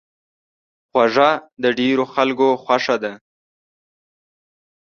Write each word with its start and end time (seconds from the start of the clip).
خوږه 0.89 1.29
د 1.63 1.65
ډېرو 1.79 2.03
خلکو 2.13 2.47
خوښه 2.63 2.95
ده. 3.03 3.13